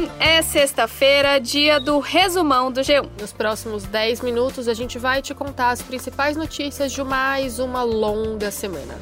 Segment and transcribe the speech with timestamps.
[0.00, 3.06] Sim, é sexta-feira, dia do resumão do G1.
[3.20, 7.82] Nos próximos 10 minutos, a gente vai te contar as principais notícias de mais uma
[7.82, 8.94] longa semana.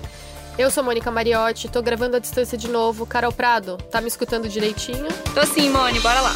[0.58, 3.06] Eu sou Mônica Mariotti, tô gravando à distância de novo.
[3.06, 5.06] Carol Prado, tá me escutando direitinho?
[5.32, 6.32] Tô sim, Mônica, bora lá.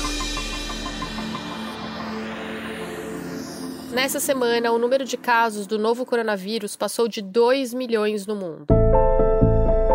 [3.91, 8.67] Nessa semana, o número de casos do novo coronavírus passou de 2 milhões no mundo.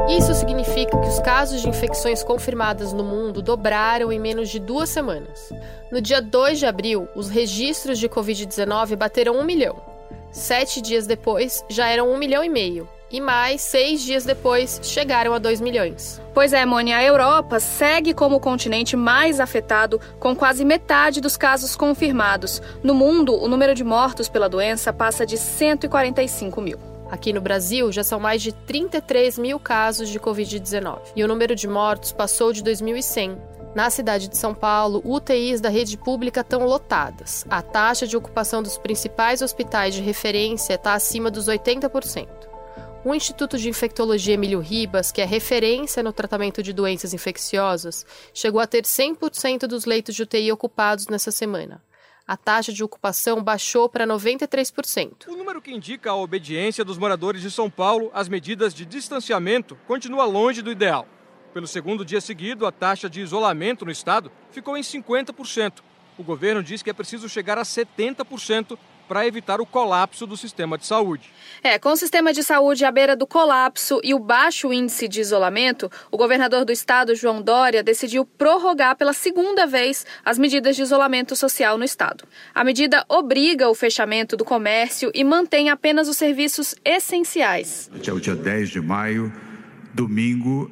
[0.10, 4.90] Isso significa que os casos de infecções confirmadas no mundo dobraram em menos de duas
[4.90, 5.52] semanas.
[5.92, 9.76] No dia 2 de abril, os registros de Covid-19 bateram um milhão.
[10.32, 12.88] Sete dias depois, já eram um milhão e meio.
[13.12, 16.22] E mais, seis dias depois, chegaram a 2 milhões.
[16.34, 21.36] Pois é, Mônia, a Europa segue como o continente mais afetado, com quase metade dos
[21.36, 22.62] casos confirmados.
[22.82, 26.97] No mundo, o número de mortos pela doença passa de 145 mil.
[27.10, 31.56] Aqui no Brasil, já são mais de 33 mil casos de Covid-19 e o número
[31.56, 33.38] de mortos passou de 2.100.
[33.74, 37.46] Na cidade de São Paulo, UTIs da rede pública estão lotadas.
[37.50, 42.28] A taxa de ocupação dos principais hospitais de referência está acima dos 80%.
[43.06, 48.60] O Instituto de Infectologia Emílio Ribas, que é referência no tratamento de doenças infecciosas, chegou
[48.60, 51.82] a ter 100% dos leitos de UTI ocupados nessa semana
[52.28, 55.28] a taxa de ocupação baixou para 93%.
[55.30, 59.78] O número que indica a obediência dos moradores de São Paulo às medidas de distanciamento
[59.88, 61.08] continua longe do ideal.
[61.54, 65.80] Pelo segundo dia seguido, a taxa de isolamento no estado ficou em 50%.
[66.18, 70.78] O governo diz que é preciso chegar a 70% para evitar o colapso do sistema
[70.78, 71.32] de saúde.
[71.64, 75.22] É, com o sistema de saúde à beira do colapso e o baixo índice de
[75.22, 80.82] isolamento, o governador do estado, João Dória, decidiu prorrogar pela segunda vez as medidas de
[80.82, 82.26] isolamento social no estado.
[82.54, 87.90] A medida obriga o fechamento do comércio e mantém apenas os serviços essenciais.
[87.96, 89.34] Até o dia 10 de maio,
[89.94, 90.70] domingo,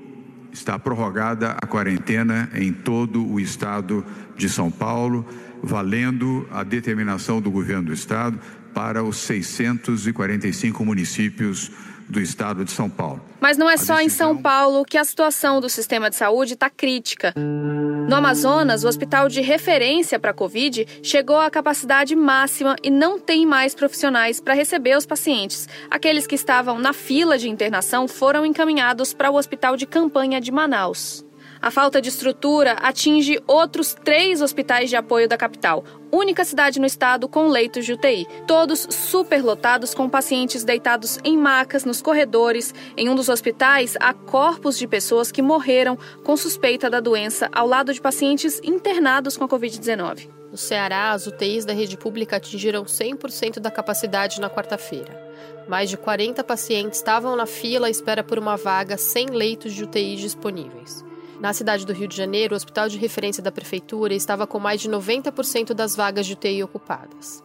[0.51, 4.05] está prorrogada a quarentena em todo o estado
[4.37, 5.25] de São Paulo
[5.61, 8.39] valendo a determinação do governo do estado
[8.73, 11.71] para os 645 municípios
[12.07, 13.21] do estado de São Paulo.
[13.41, 16.69] Mas não é só em São Paulo que a situação do sistema de saúde está
[16.69, 17.33] crítica.
[17.35, 23.19] No Amazonas, o hospital de referência para a Covid chegou à capacidade máxima e não
[23.19, 25.67] tem mais profissionais para receber os pacientes.
[25.89, 30.51] Aqueles que estavam na fila de internação foram encaminhados para o hospital de campanha de
[30.51, 31.24] Manaus.
[31.65, 36.85] A falta de estrutura atinge outros três hospitais de apoio da capital, única cidade no
[36.85, 42.71] estado com leitos de UTI, todos superlotados com pacientes deitados em macas nos corredores.
[42.95, 47.65] Em um dos hospitais, há corpos de pessoas que morreram com suspeita da doença ao
[47.65, 50.29] lado de pacientes internados com a Covid-19.
[50.51, 55.19] No Ceará, as UTIs da rede pública atingiram 100% da capacidade na quarta-feira.
[55.67, 59.83] Mais de 40 pacientes estavam na fila à espera por uma vaga sem leitos de
[59.83, 61.03] UTI disponíveis.
[61.45, 64.81] Na cidade do Rio de Janeiro, o hospital de referência da prefeitura estava com mais
[64.81, 67.43] de 90% das vagas de UTI ocupadas.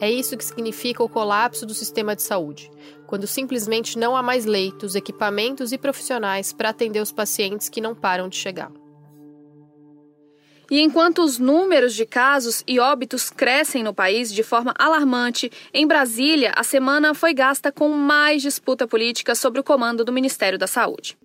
[0.00, 2.70] É isso que significa o colapso do sistema de saúde,
[3.06, 7.94] quando simplesmente não há mais leitos, equipamentos e profissionais para atender os pacientes que não
[7.94, 8.72] param de chegar.
[10.70, 15.86] E enquanto os números de casos e óbitos crescem no país de forma alarmante, em
[15.86, 20.66] Brasília, a semana foi gasta com mais disputa política sobre o comando do Ministério da
[20.66, 21.18] Saúde.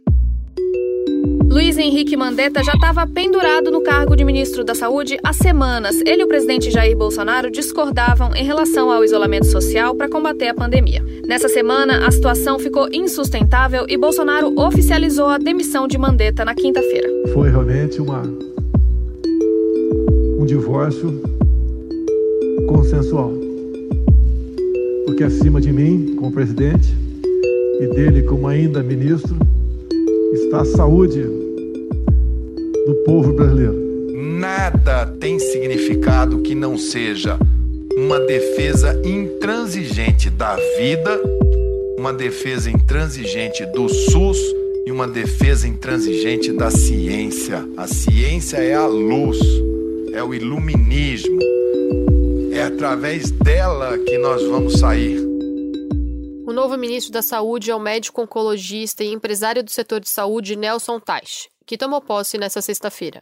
[1.50, 6.00] Luiz Henrique Mandetta já estava pendurado no cargo de ministro da Saúde há semanas.
[6.06, 10.54] Ele e o presidente Jair Bolsonaro discordavam em relação ao isolamento social para combater a
[10.54, 11.02] pandemia.
[11.26, 17.08] Nessa semana, a situação ficou insustentável e Bolsonaro oficializou a demissão de Mandetta na quinta-feira.
[17.34, 18.22] Foi realmente uma
[20.38, 21.22] um divórcio
[22.68, 23.32] consensual.
[25.06, 26.94] Porque acima de mim, como presidente,
[27.80, 29.36] e dele como ainda ministro,
[30.34, 31.37] está a saúde
[32.88, 33.76] do povo brasileiro.
[34.14, 37.38] Nada tem significado que não seja
[37.98, 41.22] uma defesa intransigente da vida,
[41.98, 44.40] uma defesa intransigente do SUS
[44.86, 47.68] e uma defesa intransigente da ciência.
[47.76, 49.38] A ciência é a luz,
[50.14, 51.42] é o iluminismo.
[52.54, 55.20] É através dela que nós vamos sair.
[56.48, 60.56] O novo ministro da Saúde é o médico oncologista e empresário do setor de saúde
[60.56, 63.22] Nelson Teich que tomou posse nesta sexta-feira.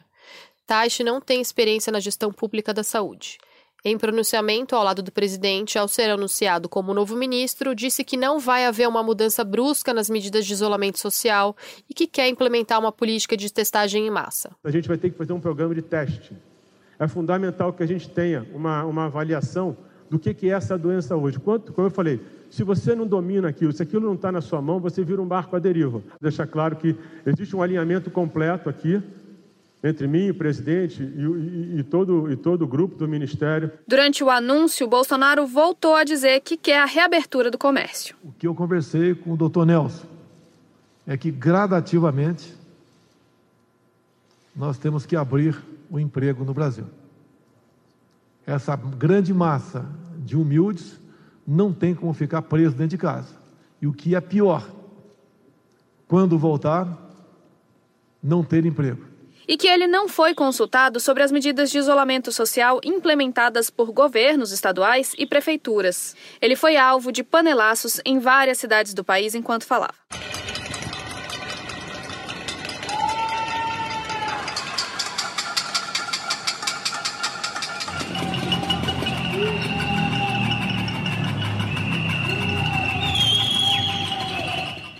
[0.67, 3.37] Taishi não tem experiência na gestão pública da saúde.
[3.83, 8.39] Em pronunciamento ao lado do presidente, ao ser anunciado como novo ministro, disse que não
[8.39, 11.55] vai haver uma mudança brusca nas medidas de isolamento social
[11.87, 14.55] e que quer implementar uma política de testagem em massa.
[14.63, 16.35] A gente vai ter que fazer um programa de teste.
[16.97, 19.77] É fundamental que a gente tenha uma, uma avaliação
[20.09, 21.39] do que, que é essa doença hoje.
[21.39, 22.19] Quanto, como eu falei,
[22.55, 25.27] se você não domina aquilo, se aquilo não está na sua mão, você vira um
[25.27, 26.01] barco à deriva.
[26.21, 29.03] Deixar claro que existe um alinhamento completo aqui
[29.83, 33.69] entre mim, o presidente e, e, e, todo, e todo o grupo do Ministério.
[33.85, 38.15] Durante o anúncio, Bolsonaro voltou a dizer que quer a reabertura do comércio.
[38.23, 40.05] O que eu conversei com o doutor Nelson
[41.05, 42.55] é que gradativamente
[44.55, 46.85] nós temos que abrir o emprego no Brasil.
[48.47, 49.85] Essa grande massa
[50.19, 51.03] de humildes
[51.47, 53.35] não tem como ficar preso dentro de casa.
[53.81, 54.67] E o que é pior,
[56.07, 56.87] quando voltar,
[58.21, 59.15] não ter emprego
[59.47, 64.51] e que ele não foi consultado sobre as medidas de isolamento social implementadas por governos
[64.51, 66.15] estaduais e prefeituras.
[66.41, 69.93] Ele foi alvo de panelaços em várias cidades do país enquanto falava.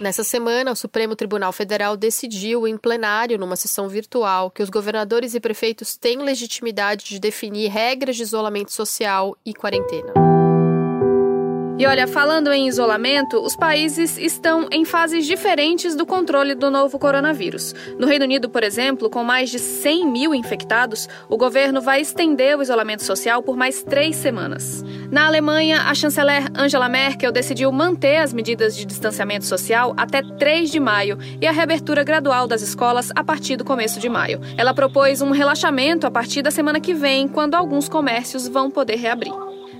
[0.06, 5.34] Nessa semana, o Supremo Tribunal Federal decidiu em plenário, numa sessão virtual, que os governadores
[5.34, 10.25] e prefeitos têm legitimidade de definir regras de isolamento social e quarentena.
[11.78, 16.98] E olha, falando em isolamento, os países estão em fases diferentes do controle do novo
[16.98, 17.76] coronavírus.
[18.00, 22.58] No Reino Unido, por exemplo, com mais de 100 mil infectados, o governo vai estender
[22.58, 24.86] o isolamento social por mais três semanas.
[25.12, 30.72] Na Alemanha, a chanceler Angela Merkel decidiu manter as medidas de distanciamento social até 3
[30.72, 34.40] de maio e a reabertura gradual das escolas a partir do começo de maio.
[34.58, 38.96] Ela propôs um relaxamento a partir da semana que vem, quando alguns comércios vão poder
[38.96, 39.34] reabrir.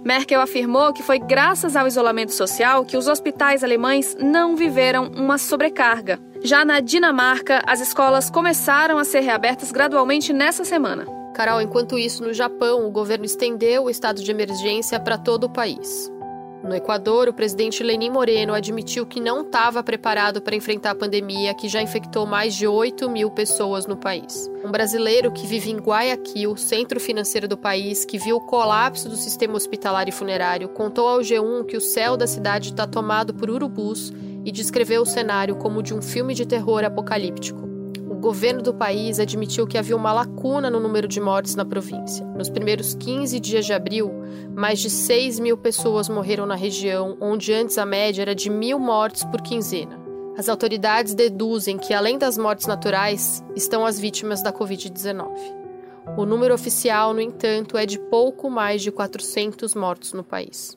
[0.06, 5.40] Merkel afirmou que foi graças ao isolamento social que os hospitais alemães não viveram uma
[5.40, 6.20] sobrecarga.
[6.44, 11.08] Já na Dinamarca, as escolas começaram a ser reabertas gradualmente nessa semana.
[11.34, 15.50] Carol, enquanto isso, no Japão, o governo estendeu o estado de emergência para todo o
[15.50, 16.12] país.
[16.66, 21.54] No Equador, o presidente Lenin Moreno admitiu que não estava preparado para enfrentar a pandemia
[21.54, 24.50] que já infectou mais de 8 mil pessoas no país.
[24.64, 29.16] Um brasileiro que vive em Guayaquil, centro financeiro do país, que viu o colapso do
[29.16, 33.48] sistema hospitalar e funerário, contou ao G1 que o céu da cidade está tomado por
[33.48, 34.12] urubus
[34.44, 37.75] e descreveu o cenário como de um filme de terror apocalíptico
[38.26, 42.26] governo do país admitiu que havia uma lacuna no número de mortes na província.
[42.36, 44.12] Nos primeiros 15 dias de abril,
[44.56, 48.80] mais de 6 mil pessoas morreram na região, onde antes a média era de mil
[48.80, 50.00] mortes por quinzena.
[50.36, 55.30] As autoridades deduzem que, além das mortes naturais, estão as vítimas da Covid-19.
[56.18, 60.76] O número oficial, no entanto, é de pouco mais de 400 mortos no país.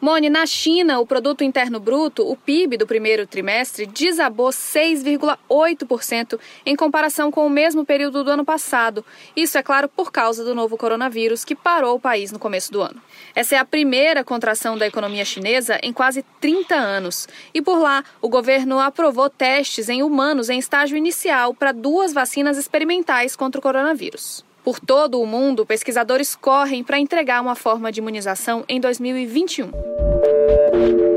[0.00, 6.76] Mone, na China, o produto interno bruto, o PIB do primeiro trimestre, desabou 6,8% em
[6.76, 9.04] comparação com o mesmo período do ano passado.
[9.34, 12.80] Isso é claro por causa do novo coronavírus que parou o país no começo do
[12.80, 13.02] ano.
[13.34, 17.26] Essa é a primeira contração da economia chinesa em quase 30 anos.
[17.52, 22.56] E por lá, o governo aprovou testes em humanos em estágio inicial para duas vacinas
[22.56, 24.46] experimentais contra o coronavírus.
[24.68, 29.70] Por todo o mundo, pesquisadores correm para entregar uma forma de imunização em 2021.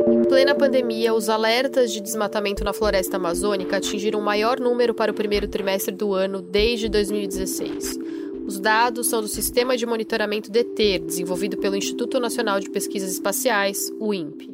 [0.10, 5.12] Em plena pandemia, os alertas de desmatamento na floresta amazônica atingiram o maior número para
[5.12, 8.00] o primeiro trimestre do ano desde 2016.
[8.48, 13.92] Os dados são do Sistema de Monitoramento DETER, desenvolvido pelo Instituto Nacional de Pesquisas Espaciais,
[14.00, 14.50] o INPE.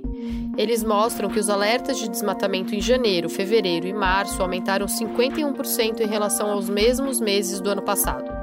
[0.58, 6.08] Eles mostram que os alertas de desmatamento em janeiro, fevereiro e março aumentaram 51% em
[6.08, 8.37] relação aos mesmos meses do ano passado.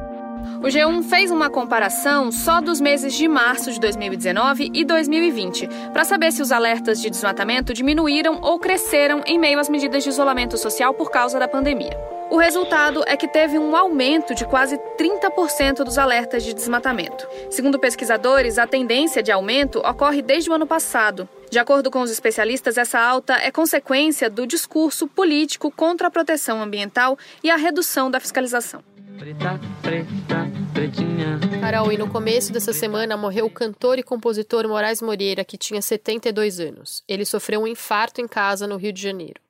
[0.64, 6.06] O G1 fez uma comparação só dos meses de março de 2019 e 2020, para
[6.06, 10.56] saber se os alertas de desmatamento diminuíram ou cresceram em meio às medidas de isolamento
[10.56, 11.94] social por causa da pandemia.
[12.30, 17.28] O resultado é que teve um aumento de quase 30% dos alertas de desmatamento.
[17.50, 21.28] Segundo pesquisadores, a tendência de aumento ocorre desde o ano passado.
[21.50, 26.62] De acordo com os especialistas, essa alta é consequência do discurso político contra a proteção
[26.62, 28.93] ambiental e a redução da fiscalização.
[29.18, 31.38] Preta, preta, pretinha.
[31.60, 35.80] Carol, e no começo dessa semana morreu o cantor e compositor Moraes Moreira, que tinha
[35.80, 37.02] 72 anos.
[37.08, 39.40] Ele sofreu um infarto em casa no Rio de Janeiro.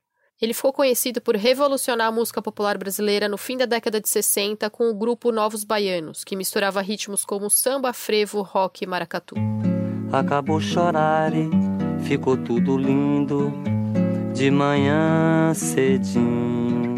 [0.41, 4.69] Ele ficou conhecido por revolucionar a música popular brasileira no fim da década de 60
[4.69, 9.35] com o grupo Novos Baianos, que misturava ritmos como samba, frevo, rock e maracatu.
[10.13, 11.49] Acabou chorar e
[12.05, 13.53] ficou tudo lindo
[14.35, 16.94] de manhã cedinho.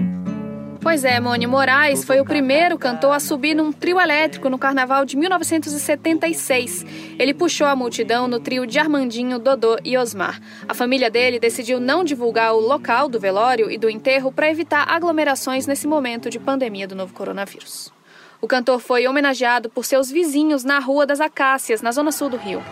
[0.86, 5.04] Pois é, Mônio Moraes foi o primeiro cantor a subir num trio elétrico no carnaval
[5.04, 6.86] de 1976.
[7.18, 10.40] Ele puxou a multidão no trio de Armandinho, Dodô e Osmar.
[10.68, 14.88] A família dele decidiu não divulgar o local do velório e do enterro para evitar
[14.88, 17.92] aglomerações nesse momento de pandemia do novo coronavírus.
[18.40, 22.36] O cantor foi homenageado por seus vizinhos na Rua das Acácias, na zona sul do
[22.36, 22.62] Rio.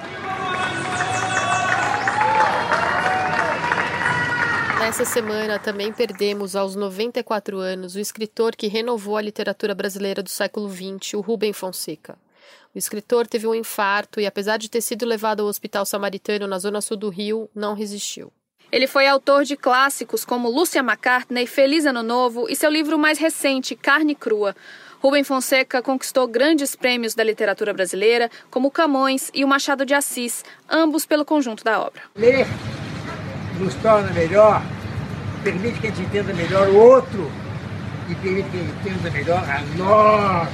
[4.96, 10.30] Nessa semana também perdemos, aos 94 anos, o escritor que renovou a literatura brasileira do
[10.30, 12.16] século XX, o Rubem Fonseca.
[12.72, 16.60] O escritor teve um infarto e, apesar de ter sido levado ao Hospital Samaritano na
[16.60, 18.32] zona sul do Rio, não resistiu.
[18.70, 23.18] Ele foi autor de clássicos como Lúcia McCartney, Feliz Ano Novo e seu livro mais
[23.18, 24.54] recente, Carne Crua.
[25.02, 30.44] Rubem Fonseca conquistou grandes prêmios da literatura brasileira, como Camões e o Machado de Assis,
[30.70, 32.02] ambos pelo conjunto da obra.
[32.14, 32.46] Ler
[33.58, 34.62] nos torna melhor,
[35.44, 37.30] permite que a gente entenda melhor o outro
[38.08, 40.48] e permite que a gente entenda melhor a nós,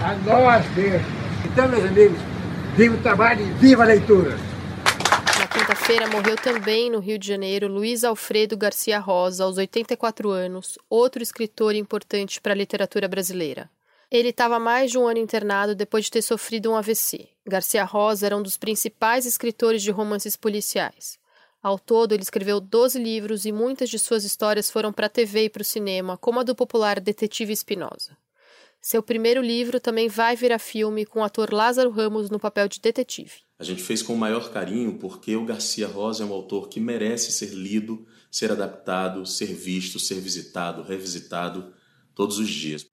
[0.00, 1.02] a nós mesmos.
[1.44, 2.18] Então, meus amigos,
[2.76, 4.38] viva o trabalho e viva a leitura!
[5.38, 10.78] Na quinta-feira morreu também no Rio de Janeiro Luiz Alfredo Garcia Rosa, aos 84 anos,
[10.88, 13.68] outro escritor importante para a literatura brasileira.
[14.08, 17.28] Ele estava mais de um ano internado depois de ter sofrido um AVC.
[17.44, 21.18] Garcia Rosa era um dos principais escritores de romances policiais.
[21.66, 25.46] Ao todo, ele escreveu 12 livros e muitas de suas histórias foram para a TV
[25.46, 28.16] e para o cinema, como a do popular Detetive Espinosa.
[28.80, 32.80] Seu primeiro livro também vai virar filme com o ator Lázaro Ramos no papel de
[32.80, 33.40] detetive.
[33.58, 36.78] A gente fez com o maior carinho porque o Garcia Rosa é um autor que
[36.78, 41.74] merece ser lido, ser adaptado, ser visto, ser visitado, revisitado
[42.14, 42.86] todos os dias.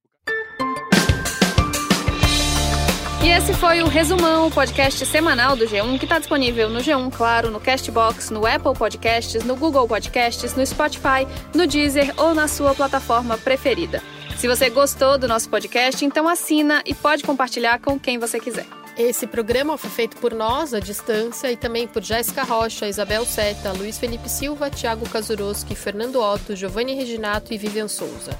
[3.23, 7.09] E esse foi o Resumão, o podcast semanal do G1, que está disponível no G1,
[7.09, 11.25] claro, no Castbox, no Apple Podcasts, no Google Podcasts, no Spotify,
[11.55, 14.03] no Deezer ou na sua plataforma preferida.
[14.35, 18.65] Se você gostou do nosso podcast, então assina e pode compartilhar com quem você quiser.
[18.97, 23.71] Esse programa foi feito por nós, à distância, e também por Jéssica Rocha, Isabel Seta,
[23.71, 28.37] Luiz Felipe Silva, Thiago Kazuroski, Fernando Otto, Giovanni Reginato e Vivian Souza.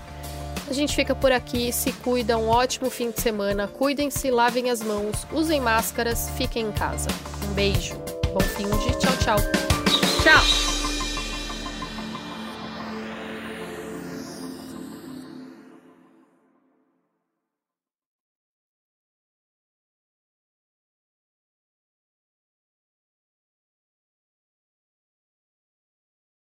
[0.70, 4.82] A gente fica por aqui, se cuida, um ótimo fim de semana, cuidem-se, lavem as
[4.82, 7.10] mãos, usem máscaras, fiquem em casa.
[7.50, 7.96] Um beijo,
[8.34, 9.38] bom fim de tchau, tchau.
[10.24, 10.72] Tchau!